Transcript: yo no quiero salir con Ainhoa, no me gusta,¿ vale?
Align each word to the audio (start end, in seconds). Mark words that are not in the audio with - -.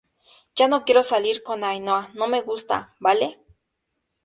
yo 0.55 0.67
no 0.67 0.83
quiero 0.83 1.03
salir 1.03 1.43
con 1.43 1.63
Ainhoa, 1.63 2.09
no 2.15 2.25
me 2.27 2.41
gusta,¿ 2.41 2.95
vale? 3.07 3.37